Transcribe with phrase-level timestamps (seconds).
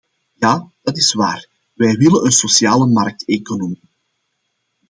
[0.35, 3.89] Ja, dat is waar, wij willen een sociale markteconomie!